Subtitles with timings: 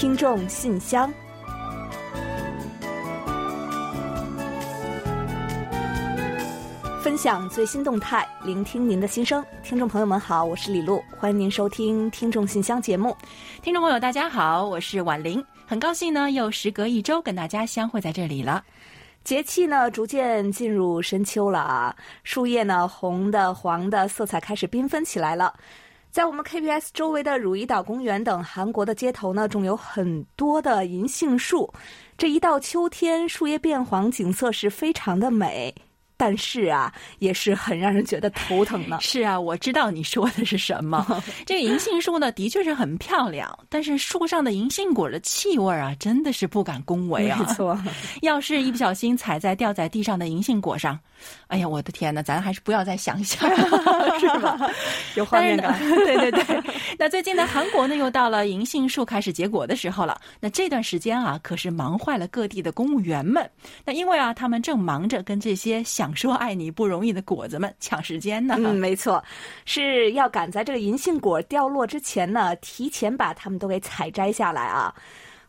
[0.00, 1.12] 听众信箱，
[7.02, 9.44] 分享最新动态，聆听您的心声。
[9.62, 13.14] 听众朋友们好，我是李璐，欢迎您收听《听众信箱》节目。
[13.60, 18.64] 听众朋友大家好，我是婉玲，很高兴呢又时隔一周跟大家相会在这里了。
[19.22, 21.94] 节气呢逐渐进入深秋了啊，
[22.24, 25.52] 树叶呢红的、黄的，色彩开始缤纷起来了。
[26.10, 31.72] 在我们 KBS 周围的汝矣岛公园等韩国的街头呢，种有很多的银杏树。
[32.18, 35.72] 这一到秋天，树叶变黄，景色是非常的美。
[36.20, 38.98] 但是啊，也是很让人觉得头疼呢。
[39.00, 41.22] 是啊，我知道你说的是什么。
[41.46, 47.38] 这个银杏树呢，的确是很漂亮，但是树上的银杏果的气味啊，真的是不敢恭维啊。
[47.38, 47.80] 没错，
[48.20, 50.98] 要是一不小心踩在掉在地上的银杏果上，
[51.46, 54.58] 哎呀，我的天哪，咱还是不要再想想了，是吧？
[55.16, 55.78] 有画面感。
[56.04, 56.44] 对对对。
[56.98, 60.20] 那最近呢，韩国呢又到了银杏树开始结果的时候了。
[60.38, 63.48] 那这段时间啊，可是忙坏了各地的公务员们。
[63.86, 68.54] 那因为啊，他们正忙着跟这些想说爱你不容易的果子们抢时间呢。
[68.58, 69.22] 嗯，没错，
[69.64, 74.94] 是要赶在这个银杏果掉落之前呢，提前把它们都给采摘下来啊。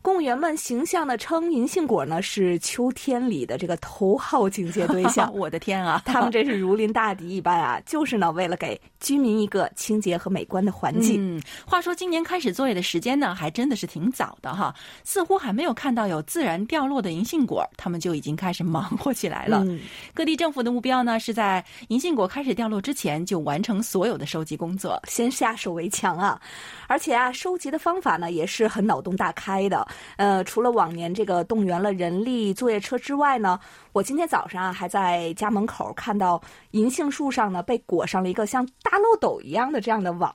[0.01, 5.31] 公务员们形象的称银杏果呢是秋天里的这个头号警戒对象。
[5.37, 11.37] 我的天啊， 他们这是如临大敌一般啊，就是呢为了给居民一个清洁和美观的环境。
[11.37, 19.63] 嗯，话说今年开始作业的时间呢，还真的是挺早的哈，似乎还没有看到有自然掉落的银杏果，他们就已经开始忙活起来了。
[19.67, 19.81] 嗯、
[20.15, 26.41] 各地政府的目标呢，是在银杏果开始掉落之前就完成所有的收集工作，先下手为强啊。
[26.87, 29.87] 而且啊，收集的方法呢也是很脑洞大开的。
[30.17, 33.59] 呃，除了往年这个动员了人力作业车之外呢，
[33.93, 40.33] 我今天早上啊还在家门口看到银杏树上呢被裹上了一个像大漏斗一样的这样的网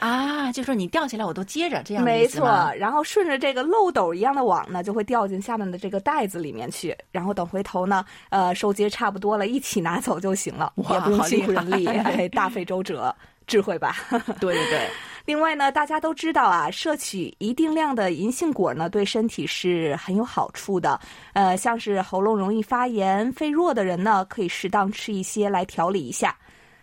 [0.00, 2.04] 啊，就说你掉下来我都接着这样。
[2.04, 2.46] 没错，
[2.78, 11.86] 然后顺着这个漏斗一样的网呢，就会掉进下面的这个袋子里面去，然后等回头呢，呃，收集差不多了，一起拿走就行了，也不用辛苦人力，
[12.28, 13.14] 大费 周折，
[13.46, 13.96] 智慧吧？
[14.40, 14.88] 对对对。
[15.28, 20.98] 另外呢，大家都知道啊，摄取一定量的银杏果呢，对身体是很有好处的。
[21.34, 26.34] 呃，像是喉咙容易发炎、肺弱的人呢，可以适当吃一些来调理一下。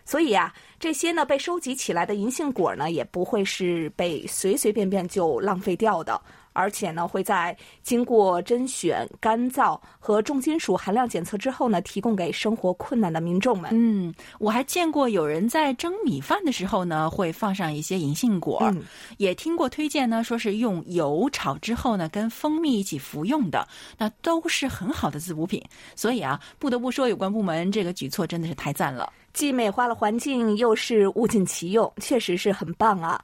[0.04, 6.22] 所以啊，这些呢被收集起来的银杏果呢，也不会是被随随便便就浪费掉的。
[6.56, 13.70] 而且呢，会在经过甄选、干燥和重金属含量检测之后呢，提供给生活困难的民众们。
[13.74, 18.58] 嗯，我还见过有人在蒸米饭的时候呢，会放上一些银杏果。
[18.62, 18.82] 嗯，
[19.18, 23.68] 也听过推荐呢，说是用油炒之后呢，跟蜂蜜一起服用的，
[23.98, 25.62] 那都是很好的滋补品。
[25.94, 33.22] 所以啊，不得不说，有关部门这个举措真的是太赞了，既美化了环境，又是物尽其用，确实是很棒啊。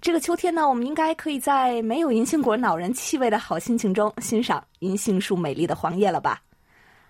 [0.00, 6.40] 这个秋天呢，我们应该可以在没有银杏果恼人气味的好心情中，欣赏银杏树美丽的黄叶了吧？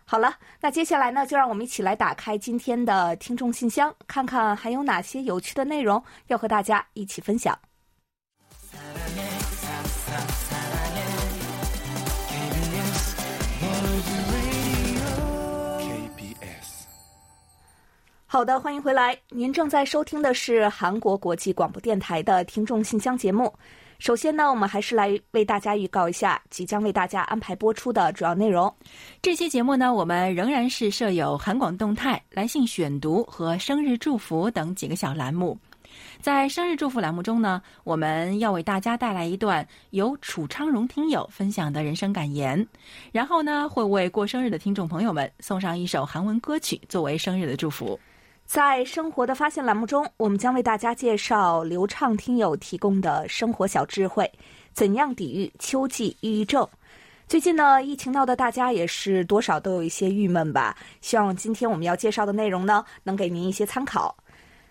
[0.04, 7.58] 好了，那接下来呢，就让我们一起来打开今天的听众信箱，看看还有哪些有趣的内容要和大家一起分享。
[18.36, 19.18] 好的，欢迎回来。
[19.30, 23.50] 您正在收听的是韩国国际广播电台的听众信箱节目。
[23.98, 28.70] 首先呢，我们还是来为大家预告一下即将为大家安排播出的主要内容。
[29.22, 35.58] 这期节目呢，我们仍然是设有韩广动态、来信选读和生日祝福等几个小栏目。
[36.20, 42.68] 在生日祝福栏目中呢，我们要为大家带来一段由楚昌荣听友分享的人生感言，
[43.12, 47.98] 然后呢，会为过生日的听众朋友们送上一首韩文歌曲作为生日的祝福。
[48.46, 54.30] 在生活的发现栏目中，我们将为大家介绍流畅听友提供的生活小智慧，
[54.72, 56.66] 怎样抵御秋季抑郁症。
[57.26, 60.76] 最近呢，疫情闹得大家也是多少都有一些郁闷吧。
[61.00, 64.16] 希望今天我们要介绍的内容呢，能给您一些参考。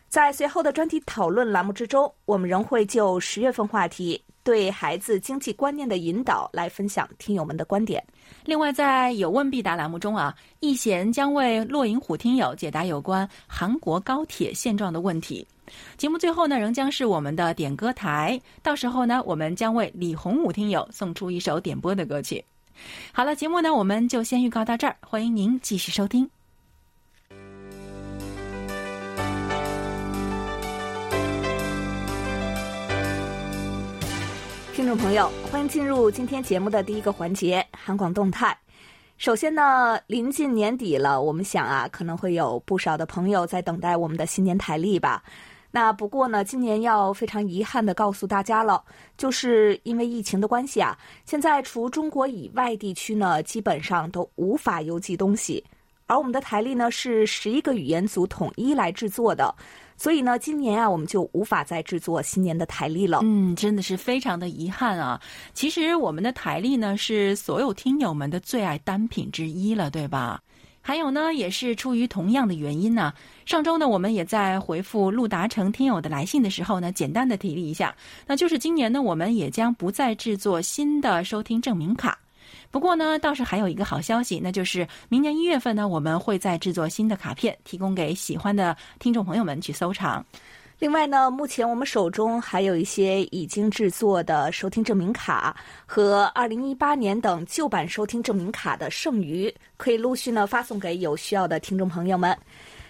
[0.08, 8.02] 在随后的专题讨论栏目之中，我们仍会就十月份话题对孩子经济观念的引导来分享听友们的观点。
[8.46, 15.46] 另外，在有问必答栏目中啊，易贤将为落银虎听友解答有关韩国高铁现状的问题。
[15.98, 22.46] 节目最后呢，仍将是我们的点歌台，到时候呢，我们将为李洪武听友送出一首点播的歌曲。
[23.12, 26.30] 好了，节目呢，我们就先预告到这儿，欢迎您继续收听。
[34.76, 38.56] 听众朋友，欢迎进入今天节目的第一个环节——韩广动态。
[39.18, 45.24] 首先呢，临近年底了，我们想啊，可能会有不少的朋友在等待我们的新年台历吧。
[45.72, 48.84] 那不过呢，今年要非常遗憾的告诉大家了，
[49.18, 55.64] 就是因为疫情的关系啊，现在除中国以外地区呢，基本上都无法邮寄东西。
[56.06, 59.56] 而我们的台历呢，是十一个语言组统一来制作的，
[59.98, 63.20] 所以呢，今年啊，我们就无法再制作新年的台历了。
[63.24, 65.20] 嗯，真的是非常的遗憾啊！
[65.54, 70.42] 其实我们的台历呢，是所有听友们的最爱单品之一了，对吧？
[70.82, 73.12] 还有呢，也是出于同样的原因呢。
[73.46, 77.96] 上周呢，我们也在回复陆达成听友的来信的时候呢，简单的提了一下，
[78.28, 82.20] 那就是今年呢，我们也将不再制作新的收听证明卡。
[82.76, 90.26] 不过呢，倒是还有一个好消息，那就是明年一月份呢，我们会再制作新的卡片，提供给喜欢的听众朋友们去收藏。
[90.80, 95.56] 另外呢，目前我们手中还有一些已经制作的收听证明卡
[95.86, 102.38] 和2018年等旧版收听证明卡的剩余，可以陆续呢发送给有需要的听众朋友们。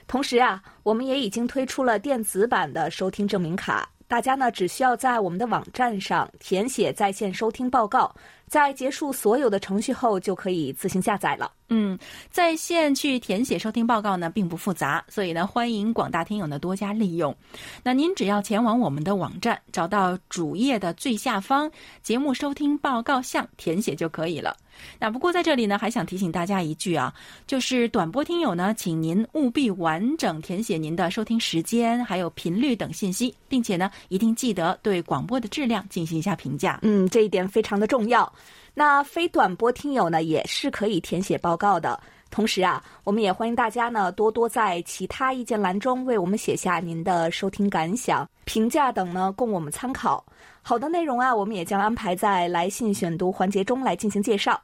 [0.07, 8.11] 同时啊，我们也已经推出了电子版的收听证明卡，大家呢只需要在我们的网站上填写在线收听报告。
[8.47, 11.51] 在结束所有的程序后，就可以自行下载了。
[11.69, 11.97] 嗯，
[12.29, 17.35] 在线去填写收听报告呢，并不复杂，所以呢，欢迎广大听友呢多加利用。
[17.81, 21.69] 那您只要前往我们的网站，找到主页的最下方
[22.03, 24.55] 节目收听报告项填写就可以了。
[24.99, 27.11] 那不过在这里呢，还想提醒大家一句啊，
[27.47, 36.79] 就是短波听友呢，请您务必完整填写您的收听时间、还有频率等信息，并且呢，一定记得对广播的质量进行一下评价。
[36.83, 38.31] 嗯，这一点非常的重要。
[38.73, 41.99] 那非短波听友呢，也是可以填写报告的。
[42.31, 50.25] 同时啊，我们也欢迎大家呢多多在其他意见栏中为我们写下您的收听感想、评价等呢，供我们参考。
[50.61, 54.59] 好的内容啊，我们也将安排在来信选读环节中来进行介绍。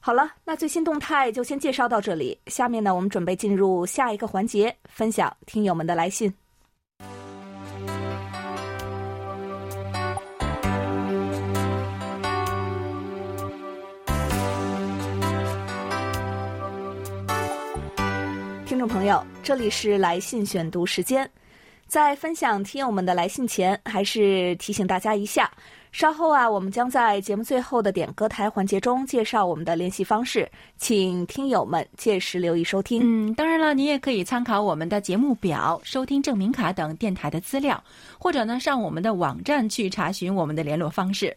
[0.00, 2.36] 好了，那最新动态就先介绍到这里。
[2.46, 6.32] 下面呢，我们准备进入下一个环节，分享听友们的来信。
[18.78, 21.28] 听众朋友，这里是来信选读时间。
[21.88, 25.50] 在分享听友们的来信前，还是提醒大家一下，
[25.90, 33.00] 稍后啊，我们将在节目最后的点歌台环节中介绍我们的联系方式，请听友们届时留意收听。
[33.02, 37.82] 嗯，当然了，你也可以参考我们的节目表、收听证明卡等电台的资料，
[38.16, 41.36] 或者呢，上我们的网站去查询我们的联络方式。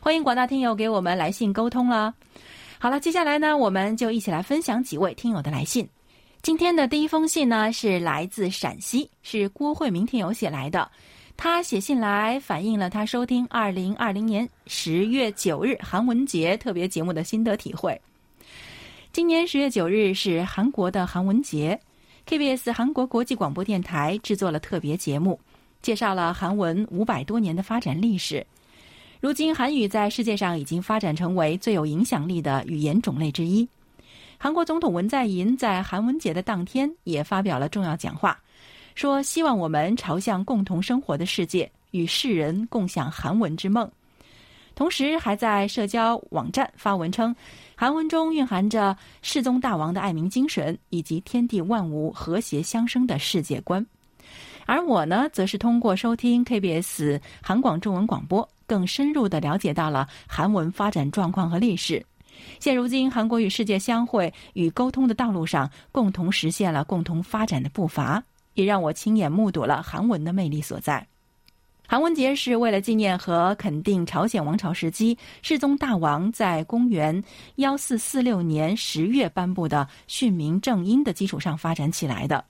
[0.00, 2.12] 欢迎广大听友给我们来信沟通了。
[2.80, 5.88] 好了，接下来呢，我们就一起来分享几位听友的来信。
[6.44, 10.90] 今天的第一封信呢，是来自陕西，是郭慧明听友写来的。
[11.38, 17.98] 他写信来反映了他收听二零二零年十月九日韩文节特别节目的心得体会。
[19.10, 21.80] 今年十月九日是韩国的韩文节
[22.28, 25.40] ，KBS 韩国国际广播电台制作了特别节目，
[25.80, 28.46] 介绍了韩文五百多年的发展历史。
[29.18, 33.66] 如今，韩语在世界上已经发展成为最有影响力的语言种类之一。
[34.38, 38.38] 韩国总统文在寅在韩文节的当天也发表了重要讲话，
[38.94, 43.90] 说希望我们朝向共同生活的世界，与世人共享韩文之梦。
[44.74, 47.34] 同时，还在社交网站发文称，
[47.76, 53.86] 韩文中蕴含着世宗大王的爱民精神以及天地万物和谐相生的世界观。
[54.66, 62.04] 而我呢，则是通过收听 KBS 韩广中文广播，更深入的了解到了韩文发展状况和历史。
[62.58, 68.22] 现如今，韩国与世界相会与沟通的道路上，共同实现了共同发展的步伐，
[68.54, 71.06] 也让我亲眼目睹了韩文的魅力所在。
[71.86, 77.22] 韩文节是为了纪念和肯定朝鲜王朝时期世宗大王在公元
[77.56, 82.42] 幺四四六年十月颁布的训民正音的基础上发展起来的。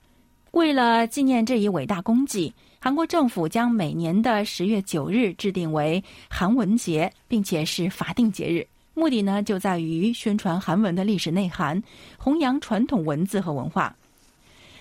[0.51, 8.65] 为了纪念这一伟大功绩，韩国政府将每年的十月九日制定为韩文节，并且是法定节日。
[8.95, 11.83] 目的呢，就在于宣传韩文的历史内涵，
[12.17, 13.93] 弘扬传统文字和文化。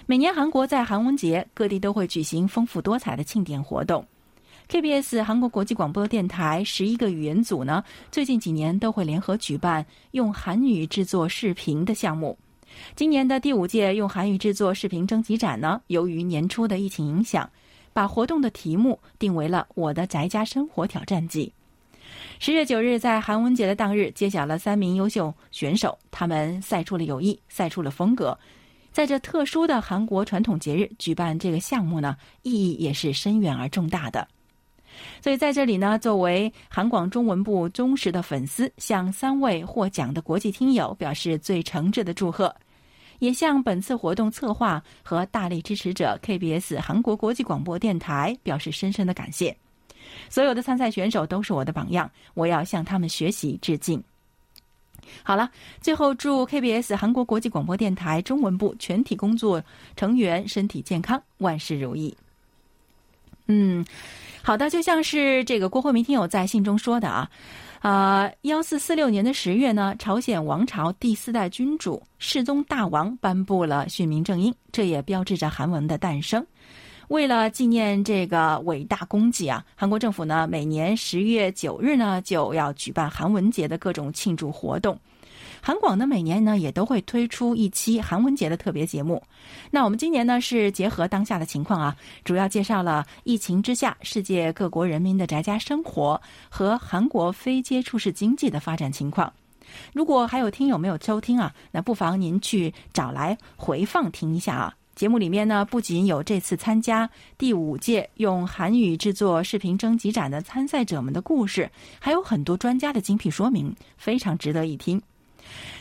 [0.06, 4.06] 每年韩国在韩文节，各地都会举行丰富多彩的庆典活动。
[4.68, 12.38] KBS 韩国国际广播电台十一个语言组呢，最近几年都会联合举办用韩语制作视频的项目。
[12.94, 17.50] 今年的第五届用韩语制作视频征集展呢，由于年初的疫情影响，
[17.92, 21.52] 把活动的题目定为了“我的宅家生活挑战季”。
[22.44, 28.38] 十月九日，在韩文节的当日，揭晓了三名优秀选手，他们赛出了友谊，赛出了风格。
[28.92, 34.28] 在这特殊的韩国传统节日举办这个项目呢，意义也是深远而重大的。
[35.22, 42.54] 所以在这里呢，作为韩广中文部忠实的粉丝，向三位获奖的国际听友表示最诚挚的祝贺，
[43.20, 49.56] 也向本次活动策划和大力支持者 KBS 韩国国际广播电台表示深深的感谢。
[50.28, 54.02] 所有的参赛选手都是我的榜样，我要向他们学习致敬。
[55.23, 59.62] 好了，最后祝 KBS 韩国国际广播电台中文部全体工作
[59.97, 62.16] 成员身体健康，万事如意。
[63.47, 63.85] 嗯，
[64.42, 67.30] 好的，就像是这个郭慧明听友在信中说的啊，
[67.80, 76.44] 啊，幺四四六年的十月呢，朝鲜王朝第四代君主世宗大王颁布了训民正音，这也标志着韩文的诞生。
[77.08, 84.99] 为了纪念这个伟大功绩啊，韩国政府呢每年十月九日呢就要举办韩文节的各种庆祝活动。
[85.61, 89.23] 韩广呢每年呢也都会推出一期韩文节的特别节目。
[89.70, 99.32] 那我们今年呢是结合当下的情况啊，主要介绍了疫情之下世界各国人民的宅家生活和韩国非接触式经济的发展情况。
[99.92, 104.75] 如果还有听友没有收听啊，那不妨您去找来回放听一下啊。
[104.94, 115.00] 节目里面呢，不仅有这次参加第五届用韩语制作视频征集展的参赛者们的故事，还有很多专家的精辟说明，非常值得一听。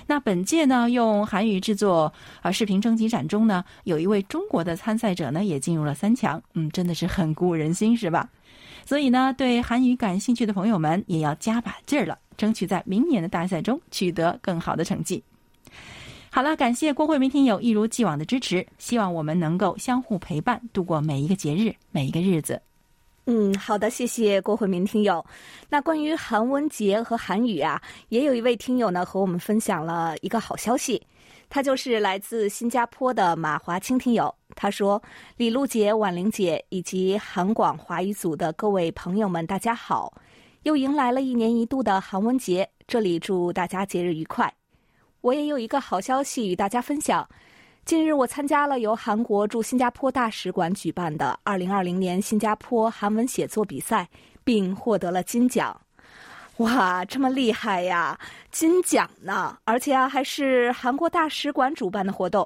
[0.08, 6.42] 那本届呢，用韩语制作啊视频征集展中呢，有一位中国的参赛者呢，也进入了三强。
[6.54, 8.28] 嗯，真的是很鼓舞人心，是吧？
[8.86, 15.24] 所以呢，对韩语感兴趣的朋友们，也要加把劲儿了，争取在明年的大赛中取得更好的成绩。
[16.36, 22.60] 好了，感谢郭慧明听友一如既往的支持，希望我们能够相互陪伴，度过每一个节日，每一个日子。
[23.26, 25.24] 嗯，好的，谢谢郭慧明听友。
[25.70, 31.00] 那关于韩文节和韩语啊，也有一位听友呢和我们分享了一个好消息，
[31.52, 34.34] 他就是来自新加坡的马华清听友。
[34.56, 35.00] 他说
[35.38, 40.12] ：“李璐姐、婉玲姐以及韩广华语组的各位朋友们，大家好！
[40.64, 44.52] 又迎来了一年一度的韩文节，这里祝大家节日愉快。”
[45.24, 47.26] 我也有一个好消息与大家分享。
[47.86, 54.10] 近日，我参加了由韩国驻新加坡大使馆举办的2020年新加坡韩文写作比赛，
[54.44, 55.80] 并获得了金奖。
[56.58, 58.20] 哇，这么厉害呀！
[58.52, 62.46] 金奖呢，而且啊，还是韩国大使馆主办的活动。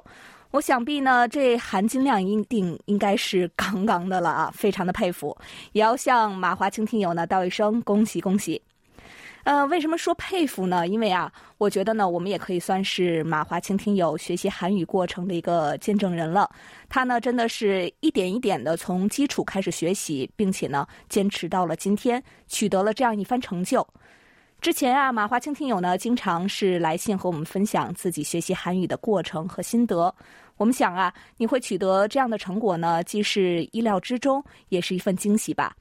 [0.52, 4.52] 我想必呢，这含金量一定应该是杠杠的了啊！
[4.54, 5.36] 非常的佩服，
[5.72, 8.62] 也要向马华清听友呢道一声恭喜恭喜。
[9.48, 10.86] 呃，为什么说佩服呢？
[10.86, 16.50] 因为啊，我觉得呢，我们也可以算是马华清听友学习韩语过程的一个见证人了。
[16.86, 23.86] 他呢，真的是一点一点的从基础开始学习，并且呢，坚持到了今天，取得了这样一番成就。
[24.60, 30.14] 之前啊，马华清听友呢，经常是来信和我们分享自己学习韩语的过程和心得。
[30.58, 35.74] 我们想啊，你会取得这样的成果呢，既是意料之中，也是一份惊喜吧。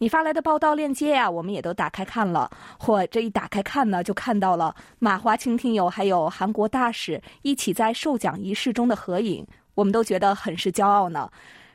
[0.00, 2.48] 你发来的报道链接呀，我们也都打开看了。
[2.78, 11.28] 嚯，这一打开看呢，就看到了马华清听友还有韩国大使一起在授奖仪式中的合影，我们都觉得很是骄傲呢。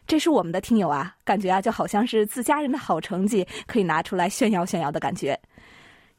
[0.07, 5.37] 这是我们的听友啊，感觉啊就好像是自家人的好成绩可以拿出来炫耀炫耀的感觉。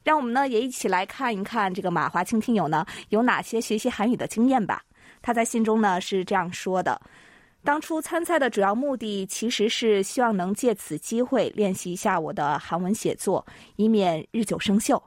[0.03, 4.83] 让我们呢也一起来看一看这个马华清听友呢有哪些学习韩语的经验吧。
[5.23, 7.01] 他在信中呢是这样说的。
[7.65, 13.43] 当初参赛的主要目的其实是希望能借此机会练习一下我的韩文写作，
[13.75, 15.01] 以免日久生锈。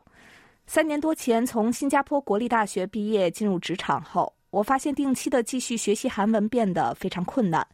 [0.67, 7.65] 三年多前从新加坡国立大学毕业进入职场后，我发现定期的继续学习韩文变得非常困难。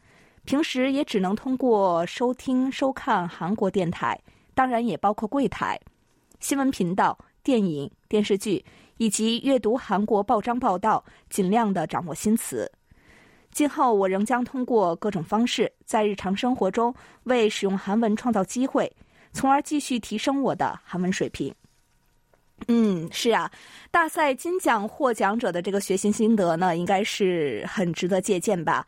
[0.45, 4.21] 平时也只能通过收听、收看韩国电台，
[4.55, 5.81] 当然也包括柜台、
[6.41, 8.63] 新闻频道、电影、电视剧，
[8.99, 12.71] 以及阅读韩国报章报道，尽量的掌握新词。
[13.55, 16.93] 今后我仍将通过各种方式，在日常生活中
[17.23, 18.93] 为使用韩文创造机会，
[19.33, 21.55] 从而继续提升我的韩文水平。
[22.67, 23.49] 嗯，是啊，
[23.93, 28.85] 大赛金奖获奖者的这个学习心得呢，应该是很值得借鉴吧。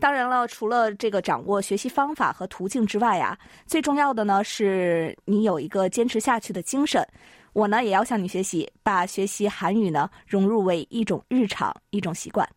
[0.00, 7.06] 当然了，除了这个掌握学习方法和途径之外啊，最重要的呢是你有一个坚持下去的精神。
[7.52, 12.48] 我呢也要向你学习，把学习韩语呢融入为一种日常、一种习惯。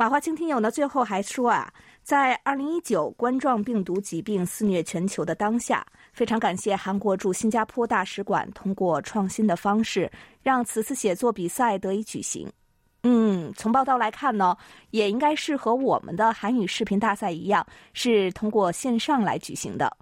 [0.00, 1.70] 马华清听友呢，最后还说啊，
[2.02, 10.10] 在二零一九冠状病毒疾病肆虐全球的当下，非常感谢韩国驻新加坡大使馆通过创新的方式，
[10.42, 12.50] 让此次写作比赛得以举行。
[13.02, 14.56] 嗯，从报道来看呢，
[14.90, 19.94] 也应该是和我们的韩语视频大赛一样，是通过线上来举行的。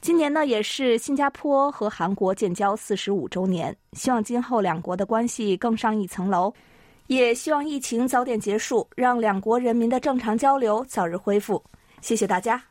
[0.00, 6.50] 今年呢，也是新加坡和韩国建交四十五周年，希望今后两国的关系更上一层楼。
[7.14, 11.62] 也希望疫情早点结束，让两国人民的正常交流早日恢复。
[12.00, 12.62] 谢谢大家。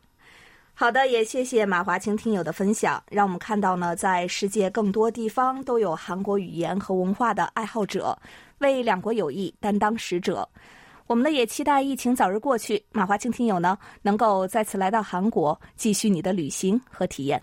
[0.74, 8.18] 好的，也谢谢马华清听友的分享，让我们看到呢，在世界更多地方都有韩国语言和文化的爱好者，
[8.58, 10.48] 为两国友谊担当使者。
[11.06, 17.40] 我们呢也期待疫情早日过去，马华清听友呢能够再次来到韩国，继续你的旅行和体验。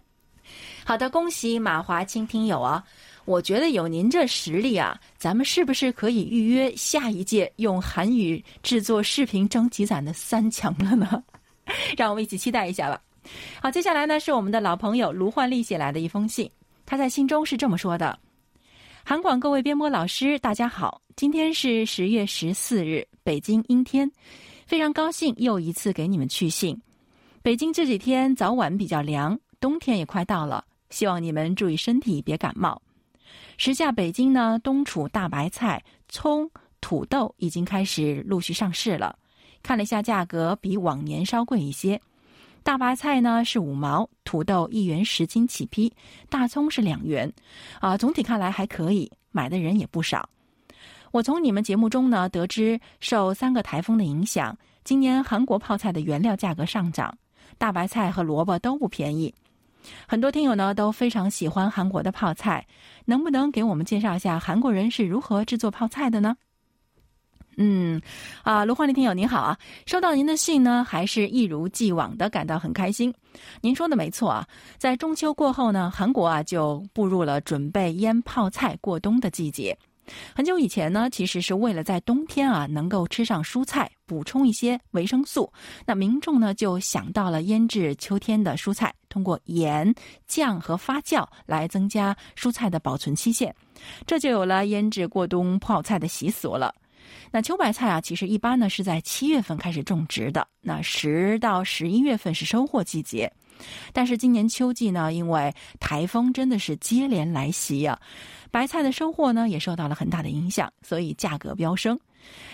[0.83, 2.83] 好的，恭喜马华清听友啊！
[3.29, 11.23] 我觉得有您这实力啊，咱们是不是可以预约下一届用韩语制作视频征集展的三强了呢？
[11.95, 12.99] 让我们一起期待一下吧。
[13.61, 16.49] 好，接下来呢是我们的老朋友卢焕丽写来的一封信，
[16.87, 18.17] 他在信中是这么说的
[19.05, 24.11] ：“韩广各位编播老师，大家好，今天是十月十四日，北京阴天，
[24.65, 26.75] 非常高兴又一次给你们去信。
[27.43, 32.81] 北京这几天早晚比较凉，冬天也快到了，希望你们注意身体，别感冒。
[33.59, 36.49] 时下北京呢，冬储大白菜、葱、
[36.79, 39.13] 土豆已经开始陆续上市了，
[39.61, 41.99] 看了一下价格，比往年稍贵一些。”
[42.63, 45.91] 大白菜呢是五毛，土豆一元十斤起批，
[46.29, 47.29] 大葱是两元，
[47.81, 50.29] 啊，总体看来还可以，买的人也不少。
[51.11, 57.13] 我从你们节目中呢得知，受三个台风的影响，今年韩国泡菜的原料价格上涨，
[57.57, 59.35] 大白菜和萝卜都不便宜。
[60.05, 62.67] 很多听友呢都非常喜欢韩国的泡菜，
[63.09, 66.37] 能不能给我们介绍一下韩国人是如何制作泡菜的呢？
[67.57, 67.99] 嗯，
[68.43, 73.11] 啊，卢焕丽听友您好啊，收到您的信呢，还是一如既往的感到很开心。
[73.61, 74.47] 您说的没错啊，
[74.77, 79.75] 在中秋过后呢，韩国啊就步入了准备腌泡菜过冬的季节。
[80.35, 85.51] 很久以前呢，其实是为了在冬天啊能够吃上蔬菜，补充一些维生素，
[85.85, 89.93] 那民众呢就想到了腌制秋天的蔬菜，通过盐、
[90.27, 93.53] 酱和发酵来增加蔬菜的保存期限，
[94.05, 96.73] 这就有了腌制过冬泡菜的习俗了。
[97.31, 103.31] 那秋白菜啊，其实一般呢是在七月份开始种植的，那十到十一月份是收获季节。
[103.91, 107.99] 但是今年秋季呢，因为台风真的是接连来袭呀，
[108.51, 111.99] 白菜的收获呢也受到了很大的影响，所以价格飙升。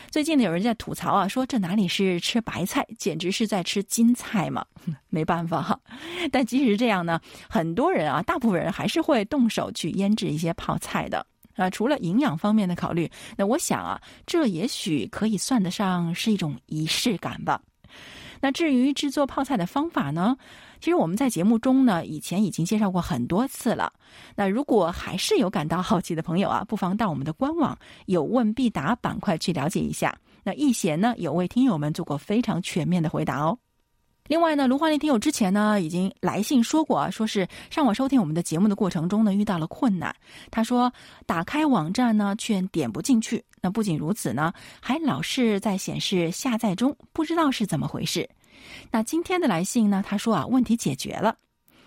[0.09, 4.65] 最近呢，有人在吐槽啊，说这哪里是吃白菜，简直是在吃金菜嘛。
[5.09, 5.79] 没办法哈，
[6.31, 7.19] 但即使这样呢，
[7.49, 11.25] 很多人啊，大部分人还是会动手去腌制一些泡菜的。
[11.55, 17.61] 啊，除了营养方面的考虑，那我想啊，这也许可以算得上是一种仪式感吧。
[18.41, 20.35] 那至于制作泡菜的方法呢，
[20.79, 23.91] 其实我们在节目中呢以前已经介绍过很多次了。
[24.35, 30.15] 那如果还是有感到好奇的朋友啊，不妨到我们的官网“有问必答”板块去了解一下。
[30.43, 33.57] 那易贤呢有为听友们做过非常全面的回答哦。
[34.27, 40.15] 另外呢，卢焕丽听友之前呢已经来信说过啊，说是上网收听我们的节目的过程中呢遇到了困难。
[40.49, 40.91] 他说
[41.27, 43.43] 打开网站呢却点不进去。
[43.61, 48.27] 那不仅如此呢，还老是在显示下载中，不知道是怎么回事。
[48.91, 51.35] 那今天的来信呢，他说啊问题解决了。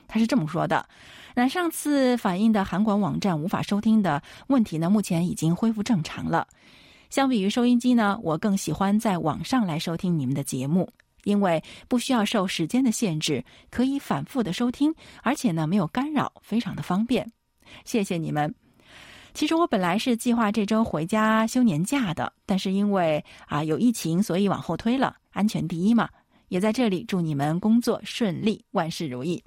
[0.06, 0.88] 他是这么说的：
[1.34, 6.46] 那上次反映的韩国网站无法收听的问题呢，目前已经恢复正常了。
[7.10, 10.88] 相比于收音机呢，我更喜欢在网上来收听你们的节目。
[11.24, 17.30] 因为不需要受时间的限制，可以反复的收听，而且呢没有干扰，非常的方便。
[17.84, 18.54] 谢谢你们。
[19.34, 25.16] 其实我本来是计划这周回家休年假的，但是因为啊有疫情，所以往后推了。
[25.32, 26.08] 安全第一嘛，
[26.48, 29.42] 也在这里祝你们工作顺利，万事如意。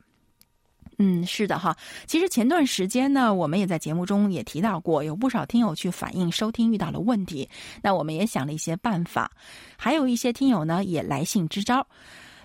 [0.97, 1.75] 嗯，是的哈。
[2.05, 7.49] 其实前段时间呢，我们也在节目中也提到过，有不少听友去反映收听遇到了问题。
[7.81, 9.31] 那我们也想了一些办法，
[9.77, 11.87] 还有一些听友呢也来信支招。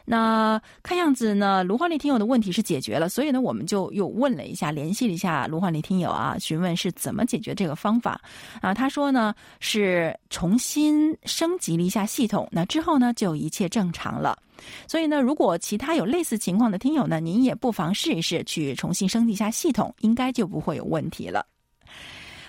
[0.09, 8.21] 那看样子呢，卢焕丽听友的问题是解决了，所以呢，我们就又问了一下，联系了一下卢焕丽听友啊，询问是怎么解决这个方法
[8.63, 8.73] 啊。
[8.73, 14.39] 他说呢，是重新升级了一下系统，那之后呢，就一切正常了。
[14.87, 21.45] 所以呢，如果其他有类似情况的听友呢，您也不妨试一试去重新升级一下系统，应该就不会有问题了。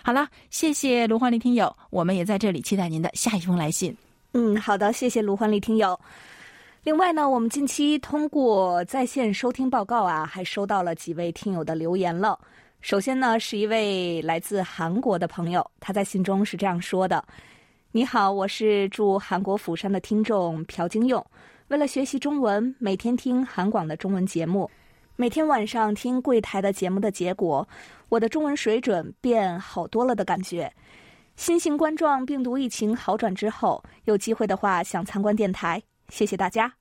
[0.04, 3.94] 好了，谢谢卢焕丽听友，我们也在这里期待您的下一封来信。
[4.34, 6.00] 嗯，好的，谢谢卢焕丽听友。
[6.88, 12.40] 另外呢，我们近期通过在线收听报告啊，还收到了几位听友的留言了。
[12.80, 17.22] 首先呢，是一位来自韩国的朋友，他在信中是这样说的
[17.92, 21.22] ：“你好，我是驻韩国釜山的听众朴京勇。
[21.68, 24.72] 为了学习中文，每天听韩广的中文节目，
[25.18, 27.68] 每天晚上听柜台的节目的结果，
[28.08, 30.72] 我的中文水准变好多了的感觉。
[31.36, 36.72] 新型冠状病毒疫情好转之后，有机会的话想参观电台。”谢谢大家！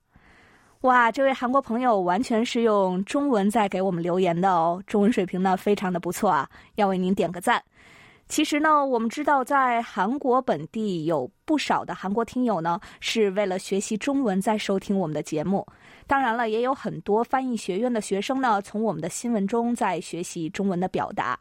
[0.83, 7.63] 哇，这位韩国朋友完全是用中文在给我们留言的哦，中文水平呢非常的不错啊，要为您点个赞。
[8.29, 15.67] 其实呢，我们知道在韩国本地有不少的韩国听友呢，是为了学习中文在收听我们的节目。
[16.07, 21.39] 当然了，也有很多翻译学院的学生呢，从我们的新闻中在学习中文的表达。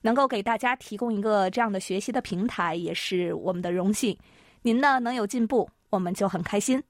[0.00, 4.16] 能够给大家提供一个这样的学习的平台，也是我们的荣幸。
[4.62, 6.80] 您呢能有进步，我们就很开心。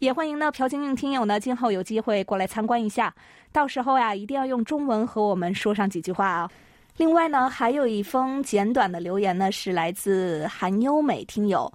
[0.00, 3.14] 也欢迎呢朴晶晶听友呢今后有机会过来参观一下，
[3.52, 6.50] 到时候呀一定要用中文和我们说上几句话啊。
[6.96, 11.70] 另外呢，还有一封简短的留言呢，是来自韩优美听友。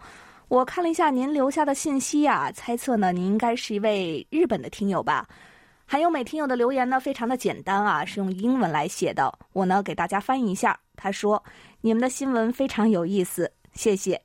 [0.48, 5.28] 我看了一下您留下的信息啊，猜测呢，您应该是一位日本的听友吧？
[5.86, 9.32] 韩优美听友的留言呢，非常的简单啊，是用英文来写的。
[9.54, 10.76] 我呢，给大家翻译一下。
[10.96, 11.44] 他说
[11.82, 14.20] ：“你们的新闻非常有意思，谢谢。”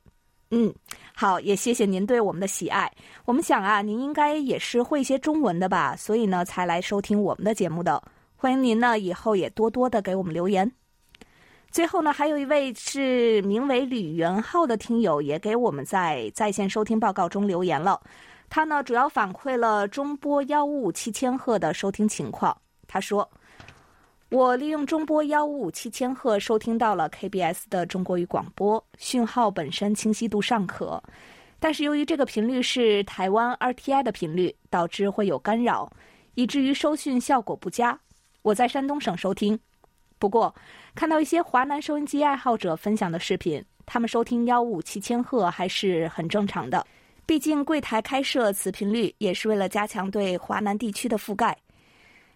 [0.53, 0.73] 嗯，
[1.15, 2.91] 好，也谢谢您对我们的喜爱。
[3.23, 8.03] 我们想啊，您应该也是会一些中文的吧，所以呢，才来收听我们的节目的。
[8.35, 10.69] 欢迎您呢，以后也多多的给我们留言。
[11.69, 18.01] 最后呢，还有一位是名为李元浩的听友，也给我们在在线收听报告中留言了。
[18.49, 22.55] 他呢，主要反馈了中波幺五五七千赫的收听情况。
[22.87, 23.29] 他说
[24.31, 31.03] ：“我利用中波幺五五七千赫收听到了 KBS 的中国语广播，讯号本身清晰度尚可，
[31.59, 35.91] 但是由于这个频率是台湾 RTI 的频率，导致会有干扰，
[36.35, 37.99] 以至于收讯效果不佳。
[38.41, 39.59] 我在山东省收听。”
[40.17, 40.55] 不过，
[40.95, 46.87] 看到一些华南收音机爱好者分享的视频，他们收听幺五七千赫还是很正常的。
[47.25, 51.57] 毕竟柜台开设此频率也是为了加强对华南地区的覆盖。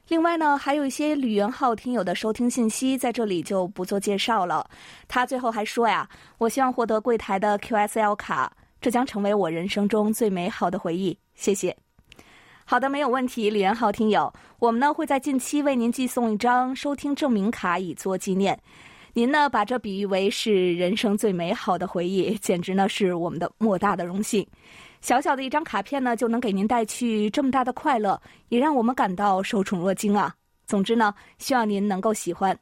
[0.08, 4.70] 另外呢，还有一些吕元浩听友的收听信息，在这里就不做介绍了。
[5.08, 11.76] 他最后还说呀：“我希望获得柜台的 QSL 卡，这将成为我人生中最美好的回忆。”谢谢。
[12.66, 18.60] 好的，没有问题，李元浩听友，我们呢会在近期为您寄送一张收听证明卡以作纪念。
[19.14, 24.46] 您呢把这比喻为是人生最美好的回忆，简直呢是我们的莫大的荣幸。
[25.06, 30.34] 小小的一张卡片呢就能给您带去这么大的快乐，也让我们感到受宠若惊啊。
[30.66, 32.58] 总之呢，希望您能够喜欢。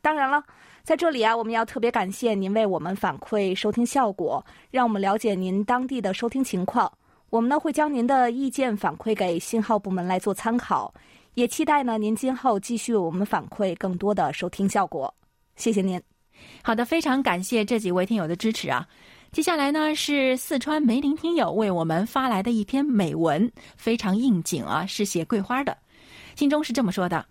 [0.00, 0.40] 当然了，
[0.84, 6.88] 在这里啊，我们要特别感谢您为我们反馈收听效果，让我们了解您当地的收听情况。
[7.28, 10.94] 我们呢会将您的意见反馈给信号部门来做参考，
[11.34, 15.12] 也期待呢您今后继续为我们反馈更多的收听效果。
[15.56, 16.00] 谢谢您。
[16.62, 18.86] 好的，非常感谢这几位听友的支持啊。
[19.34, 25.76] 接下来呢是四川梅林听友为我们发来的一篇美文，非常应景啊，是写桂花的。
[26.36, 27.26] 信中是这么说的：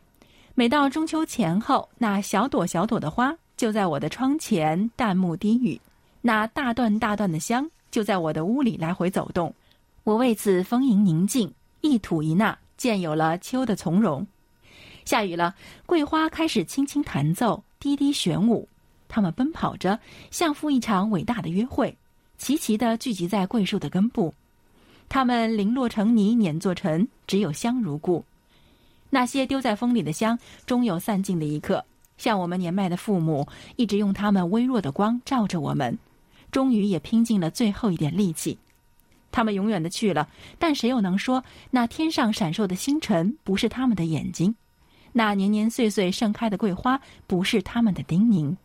[0.54, 5.80] 每到中秋前后，那小朵小朵的花就在我的窗前淡幕低语，
[6.20, 9.56] 那大段大段的香就在我的屋里来回走动。
[10.04, 14.28] 我为此丰盈宁静，一吐一纳，渐有了秋的从容。
[15.06, 18.68] 下雨了，桂花开始轻轻弹奏，低低旋舞。
[19.14, 20.00] 他们奔跑着，
[20.32, 21.96] 像赴一场伟大的约会，
[22.40, 24.34] 齐齐地聚集在桂树的根部。
[25.08, 28.26] 他们零落成泥，碾作尘，只有香如故。
[29.12, 31.86] 那些丢在风里的香，终有散尽的一刻。
[32.18, 35.96] 像我们年迈的父母，一直用他们微弱的光照着我们，
[36.52, 38.58] 终于也拼尽了最后一点力气。
[39.32, 44.56] 他们永远的去了，但谁又能说那天上闪烁的星辰不是他们的眼睛？
[45.12, 48.56] 那年年岁岁盛开的桂花不是他们的叮咛？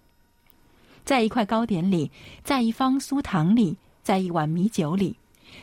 [1.08, 2.10] 在一块糕点里，
[2.44, 5.16] 在一方酥糖里，在一碗米酒里，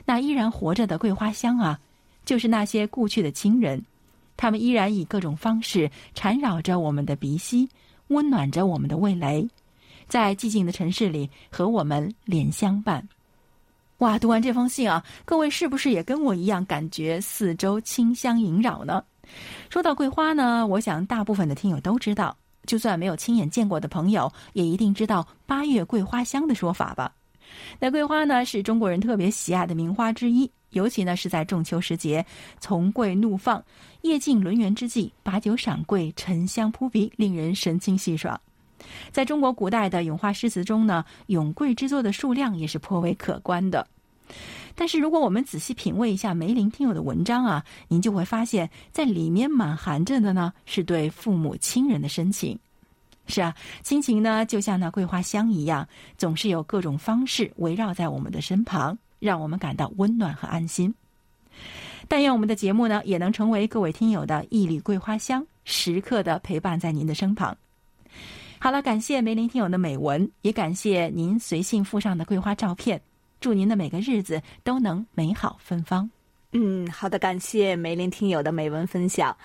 [0.04, 1.80] 那依然活着的桂花香啊，
[2.26, 3.86] 就是那些故去的亲人，
[4.36, 7.70] 他们依然以各种方式缠绕着我们的鼻息，
[8.08, 9.48] 温暖着我们的味蕾，
[10.08, 13.08] 在寂静的城市里和我们脸相伴。
[14.00, 19.04] 哇，读完这封信啊，各位是不是也跟我一样感觉四周清香萦绕呢？
[19.70, 27.14] 说到桂花呢，我想大部分的听友都知道，就算没有亲眼见过的朋友，也一定知道“八月桂花香”的说法吧？
[27.80, 32.26] 那桂花呢，是中国人特别喜爱的名花之一，尤其呢是在仲秋时节，
[32.60, 33.64] 丛桂怒放，
[34.02, 38.40] 夜静轮圆之际，把酒赏桂，沉香扑鼻，令人神清气爽。
[39.12, 43.88] 在中国古代的咏花诗词中呢，咏桂之作的数量也是颇为可观的。
[44.76, 52.60] 但是，如果我们仔细品味一下梅林听友的文章啊，您就会发现，在里面满含着的呢，是对父母亲人的深情。
[53.28, 60.94] 是啊，亲情呢，就像那桂花香一样，总是有各种方式围绕在我们的身旁，让我们感到温暖和安心。
[62.08, 67.56] 但愿我们的节目呢，也能成为各位听友的一缕桂花香，时刻的陪伴在您的身旁。
[68.60, 73.02] 好了，感谢梅林听友的美文，也感谢您随信附上的桂花照片。
[73.40, 76.10] 祝您的每个日子都能美好芬芳。
[76.52, 79.36] 嗯，好的，感谢梅林听友的美文分享。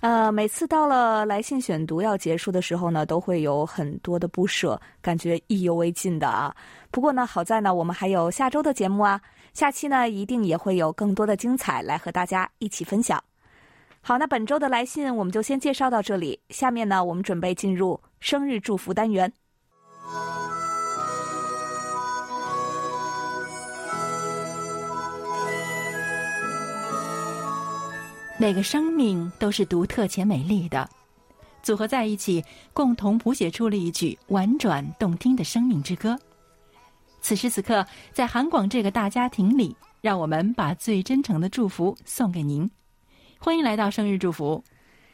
[0.00, 6.54] 呃，每次到了来信选读要结束的时候呢，都会有很多的不舍，感觉意犹未尽的啊。
[6.90, 9.20] 不过呢，好在呢，我们还有下周的节目啊，
[9.54, 13.22] 下期呢一定也会有更多的精彩来和大家一起分享。
[14.02, 16.38] 好，那本周的来信我们就先介绍到这里。
[16.50, 19.32] 下面呢，我们准备进入生日祝福单元。
[28.40, 30.88] 每个生命都是独特且美丽的，
[31.60, 36.16] 组合在一起，共同谱写出了一曲婉转动听的生命之歌。
[37.20, 42.70] 此时此刻，在韩广这个大家庭里，让我们把最真诚的祝福送给您。
[43.40, 44.62] 欢迎来到生日祝福。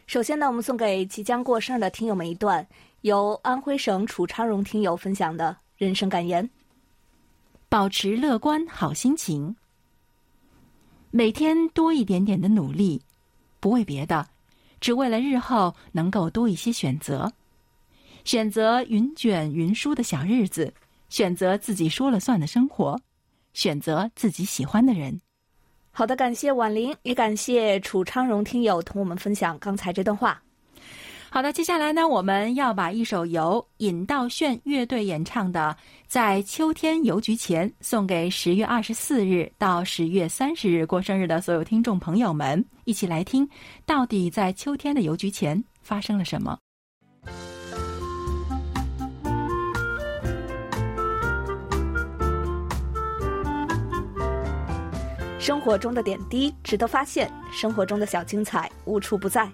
[0.07, 2.67] 首先呢，我们送给即将过生日的听友们一段
[3.01, 6.47] 由安徽省楚昌荣听友分享的人生感言：
[7.71, 9.57] 保持乐观好心情，
[11.11, 13.01] 每天多一点点的努力。
[13.65, 14.27] 不为别的，
[14.79, 17.33] 只为了日后能够多一些选择，
[18.23, 20.75] 选择云卷云舒的小日子，
[21.09, 23.01] 选择自己说了算的生活，
[23.55, 25.19] 选择自己喜欢的人。
[25.93, 30.44] 好的，感谢婉玲，也感谢楚昌荣听友同我们分享刚才这段话。
[31.35, 43.49] 好的，接下来呢，我们要把一首由尹道炫乐队演唱的《在秋天邮局前》送给十月二十四日到十月三十日过生日的所有听众朋友们，一起来听，
[43.85, 46.57] 到底在秋天的邮局前发生了什么？
[55.41, 59.51] 生活中的点滴值得发现，生活中的小精彩无处不在。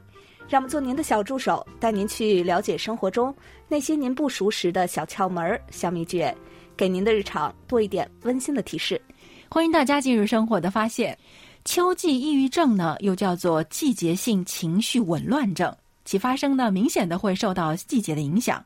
[0.51, 3.33] 让我们做您的小助手，带您去了解生活中
[3.69, 6.37] 那些您不熟识的小窍门、小秘诀，
[6.77, 9.01] 给您的日常多一点温馨的提示。
[9.49, 11.17] 欢迎大家进入生活的发现。
[11.65, 15.73] 秋季抑郁症呢，又叫做季节性情绪紊乱症，
[16.05, 18.65] 其发生呢明显的会受到季节的影响，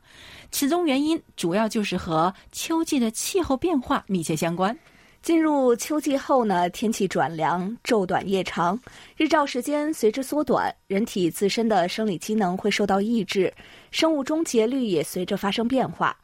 [0.49, 4.75] 其中原因主要就是和秋季的气候变化密切相关。
[5.25, 8.79] 进入秋季后呢，天气转凉，昼短夜长，
[9.17, 13.51] 日照时间随之缩短，人体自身的生理机能会受到抑制，
[13.89, 16.15] 生物钟节律也随着发生变化。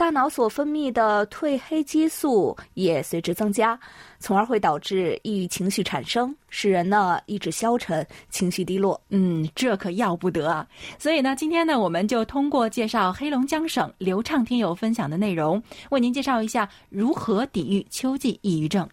[0.00, 3.78] 大脑所分泌的褪黑激素也随之增加，
[4.18, 8.98] 从而会导致抑郁情绪产生，使人呢意志消沉、情绪低落。
[9.10, 10.66] 嗯，这可要不得啊！
[10.98, 18.88] 所以呢，今天呢，我们就通过介绍黑龙江省刘畅听友分享的内容，为您介绍一下如何抵御秋季抑郁症。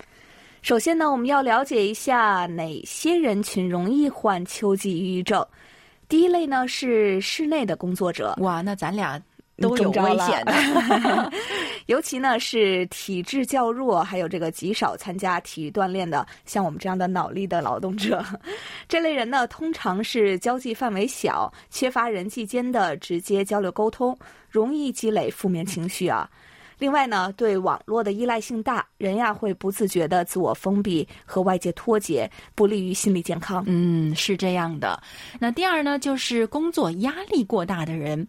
[0.62, 5.48] 首先呢，我们要了解一下哪些人群容易患秋季抑郁症。
[6.10, 8.36] 第一类呢是室内的工作者。
[8.39, 9.17] 哇，那咱俩。
[9.60, 10.54] 都有危险的
[11.88, 18.24] 尤其呢是体质较弱，还有这个极少参加体育锻炼的，像我们这样的脑力的劳动者，
[18.88, 24.17] 这类人呢通常是交际范围小，缺乏人际间的直接交流沟通，
[24.50, 26.30] 容易积累负面情绪啊。
[26.80, 33.63] 另外呢，对网络的依赖性大，人呀会不自觉的自我封闭和外界脱节，不利于心理健康。
[33.66, 35.02] 嗯，是这样的。
[35.40, 38.28] 那第二呢，就是工作压力过大的人，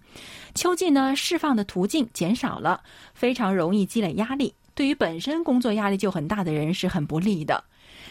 [0.55, 2.81] 秋季呢释放的途径减少了，
[3.13, 4.55] 非常容易积累压力。
[4.75, 7.63] 对于本身工作压力就很大的人是很不利的。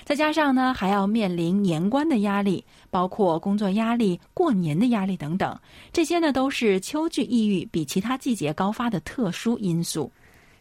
[0.03, 5.57] 再加上呢，还要面临年关的压力，包括工作压力、过年的压力等等，
[5.91, 10.11] 这些呢都是秋季抑郁比其他季节高发的特殊因素。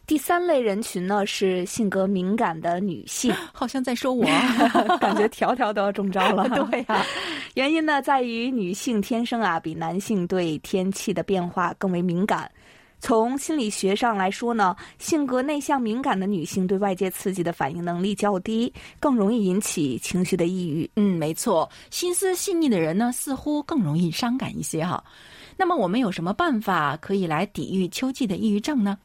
[0.07, 4.25] 第三类人群呢是性格敏感的女性， 好像在说我，
[5.01, 6.47] 感觉条条都要中招了。
[6.71, 7.05] 对呀，
[7.55, 12.49] 原因呢在于女性天生啊比男性对天气的变化更为敏感。
[12.99, 20.89] 从心理学上来说呢，性格内向敏感的女性对外界刺激的反应能力较低，更容易引起情绪的抑郁。
[20.95, 25.03] 嗯，没错，心思细腻的人呢似乎更容易伤感一些哈。
[25.57, 28.97] 那么我们有什么办法可以来抵御秋季的抑郁症呢？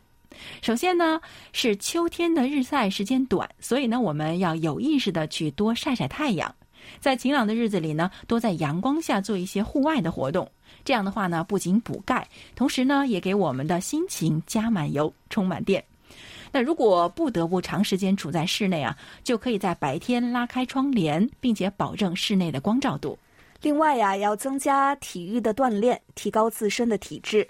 [0.60, 1.20] 首先呢，
[1.52, 6.54] 是秋天的日晒时间短，所以呢，我们要有意识的去多晒晒太阳，
[7.00, 10.50] 在晴朗的日子里呢，多在阳光下做一些户外的活动。
[10.84, 15.84] 这样的话呢，不仅补钙，同时呢，也给我们的心情加满油、充满电。
[16.50, 23.18] 那如果不得不长时间处在室内啊，就可以在白天拉开窗帘，并且保证室内的光照度。
[23.62, 27.46] 另外呀，要增加体育的锻炼，提高自身的体质。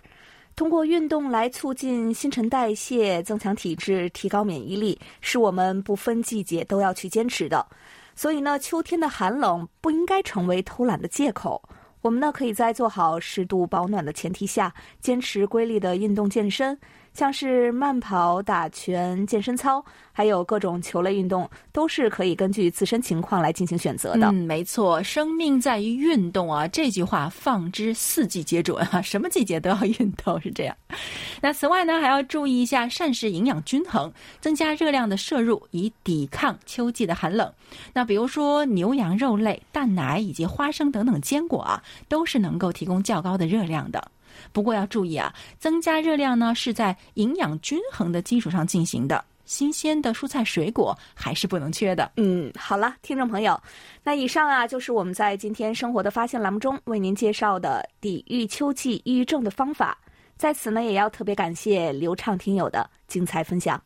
[0.55, 7.67] 通过运动来促进新陈代谢、增强体质、提高免疫力，是我们不分季节都要去坚持的。
[8.15, 11.63] 所以呢，秋天的寒冷不应该成为偷懒的借口。
[12.03, 16.79] 我们呢，可以在做好适度保暖的前提下，坚持规律的运动健身。
[17.15, 24.29] 像是慢跑、打拳、健身操，还有各种球类运动，都是可以根据自身情况来进行选择的。
[24.29, 30.77] 嗯，没错，生命在于运动啊，这句话放之四季皆准啊，什么季节都要运动是这样。
[31.43, 37.53] 那此外呢，还要注意一下膳食营养均衡，增加热量的摄入，以抵抗秋季的寒冷。
[37.93, 44.11] 那比如说牛羊肉类、蛋奶以及花生等等坚果啊，都是能够提供较高的热量的。
[44.53, 52.13] 不过要注意啊，增加热量呢是在营养均衡的基础上进行的，新鲜的蔬菜水果还是不能缺的。
[52.17, 53.61] 嗯，好了，听众朋友，
[54.03, 59.99] 那以上啊就是我们在今天生活的发现栏目中为您介绍的抵御秋季抑郁症的方法。
[60.37, 63.81] 在此呢，也要特别感谢刘畅听友的精彩分享。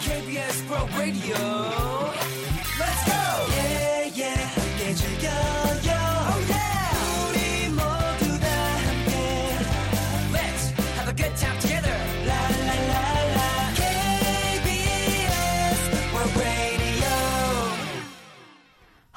[0.00, 1.36] KBS World Radio.
[2.78, 3.17] Let's go.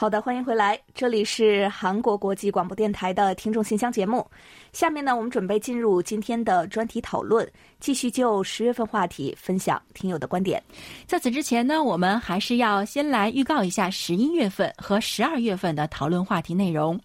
[0.02, 4.26] 好的，欢迎回来，这里是韩国国际广播电台的听众信箱节目。
[4.74, 7.48] 下面呢，我们准备进入今天的专题讨论，
[7.80, 10.60] 继续就十月份话题分享听友的观点。
[11.06, 17.00] 在此之前呢，我们还是要先来预告一下十一月份和十二月份的讨论话题内容。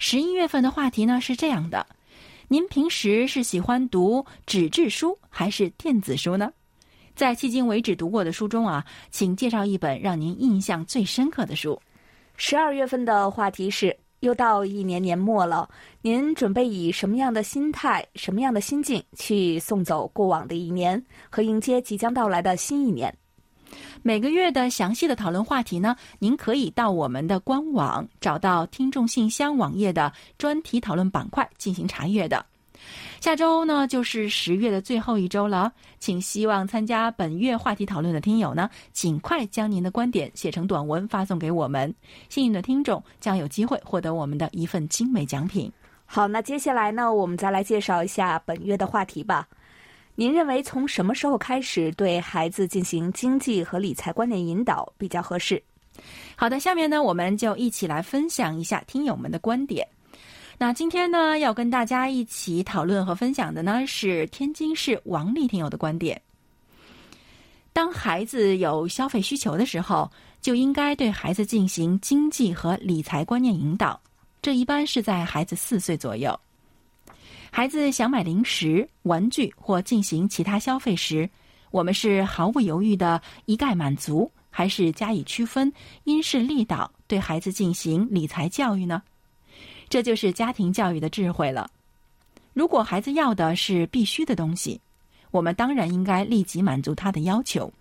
[0.00, 1.86] 十一月份的话题呢是这样的：
[2.48, 6.50] 您平时是喜欢读纸质书还是电子书呢？
[7.14, 11.80] 在迄今为止读过的书中啊，请介绍一本让您印象最深刻的书。
[12.40, 15.68] 十二月份的话题是：又到一年年末了，
[16.02, 23.12] 您准备以什么样的心态、什么样的心境去送走过往的一年，和迎接即将到来的新一年？
[24.02, 32.46] 每个月的详细的讨论话题呢，您可以到我们的官网找到听众信箱网页的专题讨论板块进行查阅的。
[33.20, 41.92] 下周呢就是十月的最后一周了，请希望参加本月话题讨论的听友呢，尽快将您的观点写成短文发送给我们，
[42.28, 45.70] 幸运的听众将有机会获得我们的一份精美奖品。
[46.06, 49.46] 好，那接下来呢，我们再来介绍一下本月的话题吧。
[50.14, 55.62] 您认为从什么时候开始对孩子进行经济和理财观念引导比较合适？
[56.36, 59.86] 好的，下面呢，我们就一起来分享一下听友们的观点。
[60.60, 66.20] 那今天呢，要跟大家一起讨论和分享的呢是天津市王丽听友的观点。
[67.72, 74.00] 当孩子有消费需求的时候，就应该对孩子进行经济和理财观念引导。
[74.42, 76.36] 这一般是在孩子四岁左右。
[77.52, 81.30] 孩子想买零食、玩具或进行其他消费时，
[81.70, 89.00] 我们是毫不犹豫的一概满足，还是加以区分，因势利导对孩子进行理财教育呢？
[89.88, 91.70] 这就是家庭教育的智慧了。
[92.52, 94.80] 如果孩子要的是必须的东西，
[95.30, 97.72] 我们当然应该立即满足他的要求。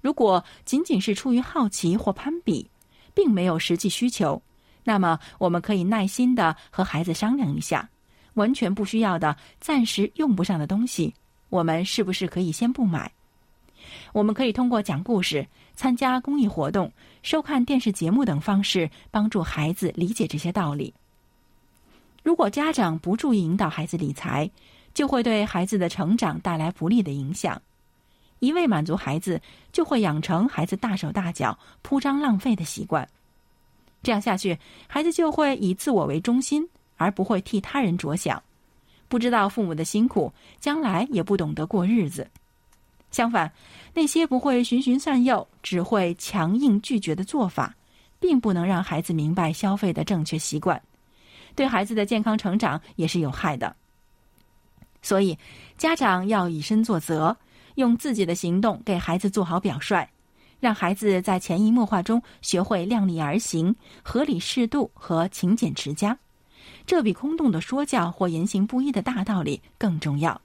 [0.00, 2.68] 如果仅仅是出于好奇或攀比，
[3.14, 4.40] 并没有实际需求，
[4.84, 7.88] 那么我们可以耐心的和孩子商量一下，
[8.34, 11.14] 完全不需要的、暂时用不上的东西，
[11.48, 13.10] 我们是不是可以先不买？
[14.12, 20.92] 我们可以通过讲故事、参加公益活动、收看电视节目等方式，帮助孩子理解这些道理。
[22.26, 24.50] 如果家长不注意引导孩子理财，
[24.92, 27.62] 就会对孩子的成长带来不利的影响。
[28.40, 33.08] 一味满足孩子，就会养成孩子大手大脚、铺张浪费的习惯。
[34.02, 34.58] 这样下去，
[34.88, 38.42] 孩子就会以自我为中心，而不会替他人着想，
[39.06, 42.28] 不知道父母的辛苦，将来也不懂得过日子。
[43.12, 43.52] 相反，
[43.94, 47.72] 那些不会循循善诱、只会强硬拒绝的做法，
[48.18, 50.82] 并不能让孩子明白消费的正确习惯。
[51.56, 53.74] 对孩子的健康成长也是有害的。
[55.02, 55.36] 所以，
[55.76, 57.36] 家长要以身作则，
[57.76, 60.06] 用自己的行动给孩子做好表率，
[60.60, 66.16] 让孩子在潜移默化中学会量力而行、合理适度和勤俭持家。
[66.84, 70.40] 这比空洞的说教或言行不一的大道理更重要。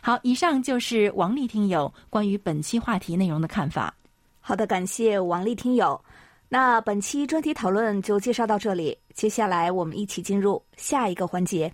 [0.00, 3.94] 好，以上就是王丽听友关于本期话题内容的看法。
[4.40, 6.00] 好的，感谢王丽听友。
[6.48, 11.72] 那本期专题讨论就介绍到这里，接下来我们一起进入下一个环节。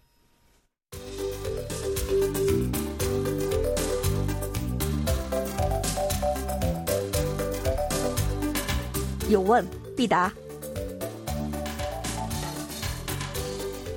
[9.29, 9.65] 有问
[9.97, 10.33] 必答。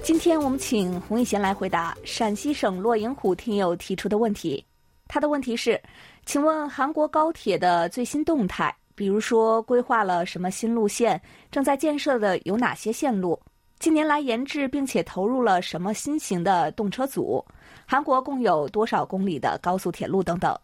[0.03, 4.63] 今天我们请洪一贤来回答陕西省洛阳虎听友提出的问题。
[5.07, 5.81] 他的问题是：
[6.25, 8.75] 请问韩国高铁的最新动态？
[8.95, 11.19] 比如说，规划了什么新路线？
[11.51, 13.39] 正在建设的有哪些线路？
[13.79, 17.43] 近年来研制并且投入了什么新型的动车组？
[17.85, 20.57] 韩国共有多少公里的高速铁路等等？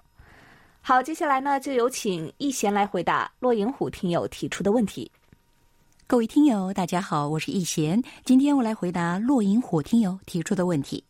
[0.81, 5.11] 好，接下来呢，就有请易贤来回答骆银虎听友提出的问题。
[6.07, 8.01] 各位听友，大家好，我是易贤。
[8.23, 11.03] 今天我来回答骆银虎听友提出的问题。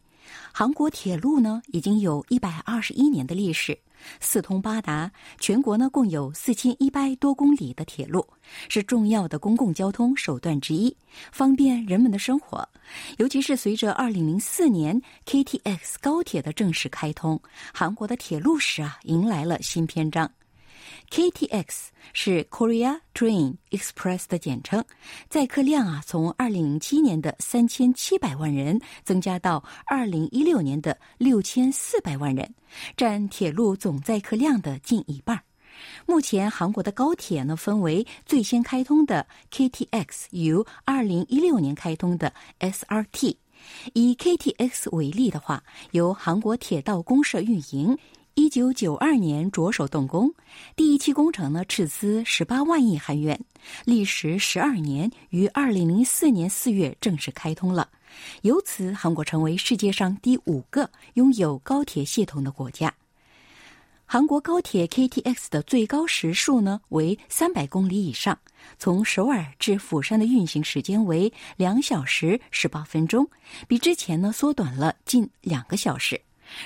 [0.52, 3.78] 韩国铁路呢，已经有一百二十一年的历史，
[4.20, 5.12] 四通八达。
[5.40, 8.28] 全国呢共有四千一百多公里的铁路，
[8.68, 10.96] 是重要的公共交通手段之一，
[11.32, 12.68] 方便人们的生活。
[13.18, 17.42] 尤其是随着二零零四年 KTX 高铁的正式开通，
[17.74, 20.30] 韩国的铁路史啊迎来了新篇章。
[21.10, 24.84] KTX 是 Korea Train Express 的简称，
[25.28, 32.54] 载客量啊从2007年的3700万人增加到2016年的6400万人，
[32.96, 35.42] 占铁路总载客量的近一半。
[36.06, 40.54] 目前韩国的高铁呢分为最先开通的 KTX 与
[40.86, 43.36] 2016年开通的 SRT。
[43.94, 47.98] 以 KTX 为例的话，由韩国铁道公社运营。
[48.36, 50.34] 一九九二年着手动工，
[50.76, 53.40] 第一期工程呢斥资十八万亿韩元，
[53.86, 57.90] 历时十二年，于二零零四年四月正式开通了。
[58.42, 62.94] 由此，韩国成为世界上第五个拥有高铁系统的国家。
[64.06, 68.40] 韩国高铁 KTX 的最高时速呢为三百公里以上，
[68.80, 73.30] 从首尔至釜山的运行时间为两小时十八分钟，
[73.68, 76.20] 比之前呢缩短了近两个小时。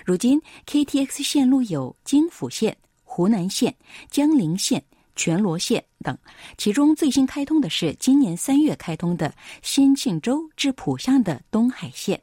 [0.05, 3.75] 如今，KTX 线路有京釜线、湖南线、
[4.09, 4.83] 江陵线、
[5.15, 6.17] 全罗线等，
[6.57, 12.21] 其中最新开通的是今年三月开通的新庆州至浦项的东海线。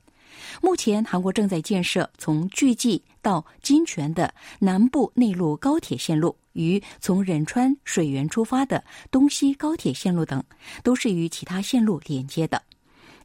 [0.62, 10.42] 目前，韩国正在建设从巨济到金泉的南部内陆高铁线路，与从仁川水源出发的东西高铁线路等，
[10.82, 12.62] 都是与其他线路连接的。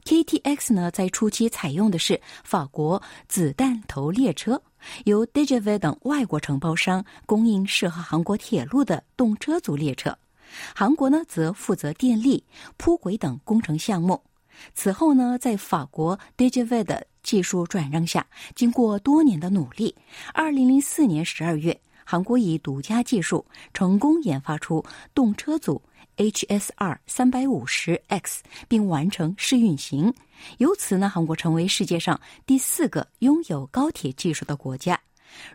[0.06, 4.62] KTX 呢，在初期采用的是法国子弹头列车，
[5.04, 10.16] 由 DigiV 等外国承包商供应适合韩国铁路的动车组列车。
[10.76, 12.44] 韩国呢，则负责电力、
[12.76, 14.22] 铺轨等工程项目。
[14.74, 19.92] 此后呢，在法国 DigiV 的技术转让下，经过多年的努力，
[20.32, 23.44] 二零零四年十二月，韩国以独家技术
[23.74, 25.82] 成功研发出动车组。
[26.16, 30.14] HSR 三百五十 X，并完成试运行，
[30.58, 34.98] 由此呢，韩国成为世界上第四个拥有高铁技术的国家。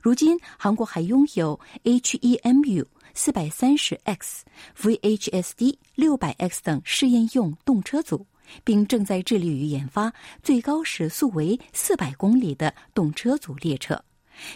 [0.02, 4.46] 如今，韩国还拥有 HEMU 四百三十 X、
[4.80, 8.28] VHSD 六百 X 等试验用动车组，
[8.64, 14.04] 并正在致力于研发最高时速为四百公里的动车组列车。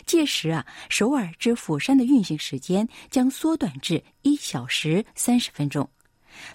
[0.05, 5.89] 届时啊，首尔至釜山的运行时间将缩短至一小时三十分钟。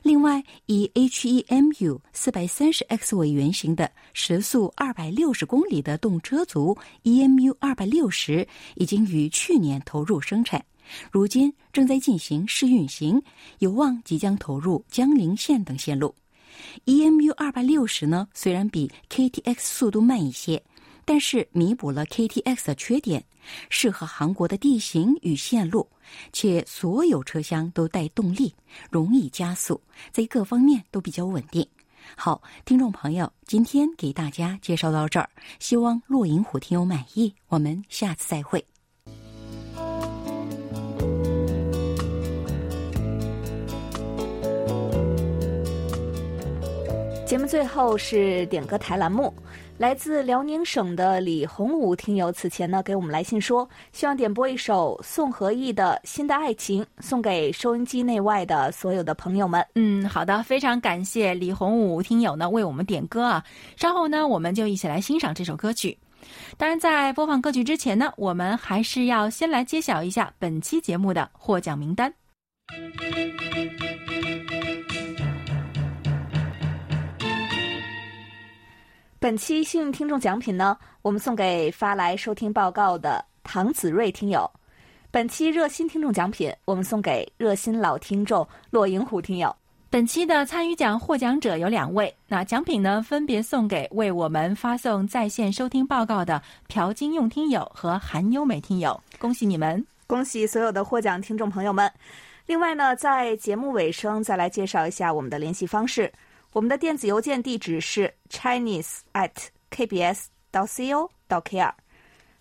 [0.03, 10.63] 另外，以 HEMU 四百三十 X 为原型的时速二百六十公里的动车组 EMU 二百六十已经于去年投入生产，
[11.11, 13.23] 如今正在进行试运行，
[13.61, 16.15] 有望即将投入江陵线等线路。
[16.85, 20.63] EMU 二百六十呢，虽然比 KTX 速度慢一些。
[21.11, 23.25] 但是弥补了 KTX 的缺点，
[23.69, 25.85] 适合韩国的地形与线路，
[26.33, 28.55] 且所有车厢都带动力，
[28.93, 29.81] 容易加速，
[30.13, 31.67] 在各方面都比较稳定。
[32.15, 37.35] 好，听众朋友，今天给大家介绍到这儿，希望落银虎听友满意。
[37.49, 38.65] 我们下次再会。
[47.27, 49.35] 节目最后是点歌台栏目。
[49.81, 59.67] 来自辽宁省的李洪武听友此前呢给我们来信说，希望点播一首宋和义的《新的爱情》，送给收音机内外的所有的朋友们。
[59.77, 63.43] 嗯，好的，非常感谢李洪武听友呢为我们点歌啊。
[63.79, 65.97] 稍后呢，我们就一起来欣赏这首歌曲。
[66.59, 72.13] 当然，在播放歌曲之前呢，我们还是要先来揭晓一下本期节目的获奖名单。
[79.23, 84.51] 本期幸运听众奖品呢，我们送给发来收听报告的唐子睿听友。
[85.11, 89.55] 本期热心听众奖品，我们送给热心老听众骆银虎听友。
[89.91, 99.85] 本期的参与奖获奖者有两位，那奖品呢分别送给为我们发送在线收听报告的朴金用听友和韩优美听友，恭喜你们！
[100.07, 101.93] 恭喜所有的获奖听众朋友们。
[102.47, 106.11] 另外呢，在节目尾声再来介绍一下我们的联系方式。
[106.53, 109.31] 我们的电子邮件地址是 chinese at
[109.71, 111.73] kbs 到 co 到 kr，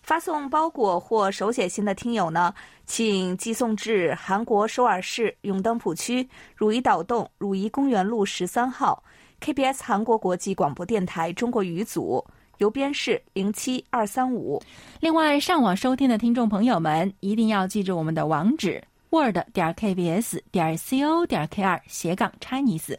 [0.02, 2.52] 发送包裹或手写信的听友呢，
[2.86, 9.00] 请寄送至韩国首尔市永登浦区汝矣岛洞汝矣公园路十三号
[9.40, 12.26] KBS 韩国国际广播电台中国语组，
[12.58, 14.60] 邮编是零七二三五。
[14.98, 22.96] 另外，上网收听的听众朋友们一定要记住我们的网址：word 点 kbs 点 co 点 kr 斜杠 chinese。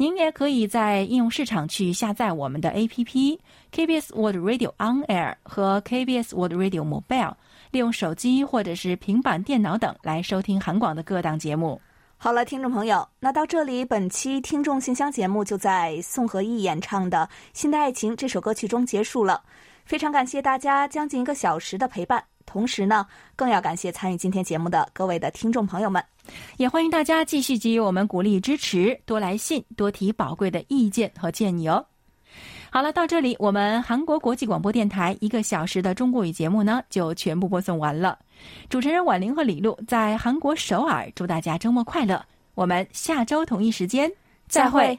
[0.00, 3.36] 您也可以在应用市场去下载我们的 APP
[3.72, 7.34] KBS World Radio On Air 和 KBS World Radio Mobile，
[7.72, 11.80] 利用手机或者是平板电脑等来收听韩广的各档节目。
[12.16, 19.42] 好了，听众朋友，那到这里，本期听众信箱节目就在宋和义演唱的《新的爱情》这首歌曲中结束了。
[19.84, 26.02] 非常感谢大家将近一个小时的陪伴，同时呢，更要感谢参与今天节目的各位的听众朋友们。
[26.56, 31.84] 也欢迎大家继续给予我们鼓励支持，多来信，多提宝贵的意见和建议哦。
[32.70, 38.18] 好了，到这里，我们韩国国际广播电台一个小时的中国语节目呢，就全部播送完了。
[38.68, 42.22] 主持人婉玲和李璐在韩国首尔，祝大家周末快乐。
[42.54, 44.10] 我们下周同一时间
[44.48, 44.98] 再会。